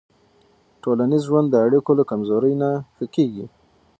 [0.83, 3.45] ټولنیز ژوند د اړیکو له کمزورۍ نه ښه کېږي.